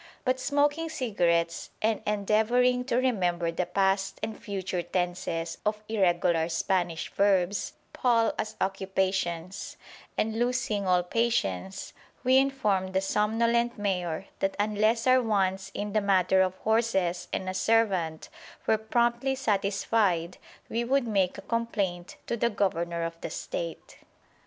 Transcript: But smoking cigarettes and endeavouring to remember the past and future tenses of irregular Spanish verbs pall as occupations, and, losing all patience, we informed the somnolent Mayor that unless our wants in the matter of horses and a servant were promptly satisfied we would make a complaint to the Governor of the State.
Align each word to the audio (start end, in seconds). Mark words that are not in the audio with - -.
But 0.25 0.39
smoking 0.39 0.89
cigarettes 0.89 1.69
and 1.79 2.01
endeavouring 2.07 2.85
to 2.85 2.95
remember 2.97 3.51
the 3.51 3.67
past 3.67 4.19
and 4.23 4.35
future 4.35 4.81
tenses 4.81 5.59
of 5.63 5.83
irregular 5.87 6.49
Spanish 6.49 7.11
verbs 7.11 7.73
pall 7.93 8.33
as 8.39 8.55
occupations, 8.59 9.77
and, 10.17 10.39
losing 10.39 10.87
all 10.87 11.03
patience, 11.03 11.93
we 12.23 12.39
informed 12.39 12.93
the 12.93 12.99
somnolent 13.01 13.77
Mayor 13.77 14.25
that 14.39 14.55
unless 14.59 15.05
our 15.05 15.21
wants 15.21 15.69
in 15.75 15.93
the 15.93 16.01
matter 16.01 16.41
of 16.41 16.55
horses 16.55 17.27
and 17.31 17.47
a 17.47 17.53
servant 17.53 18.29
were 18.65 18.79
promptly 18.79 19.35
satisfied 19.35 20.39
we 20.67 20.83
would 20.83 21.05
make 21.05 21.37
a 21.37 21.43
complaint 21.43 22.15
to 22.25 22.35
the 22.35 22.49
Governor 22.49 23.03
of 23.03 23.21
the 23.21 23.29
State. 23.29 23.99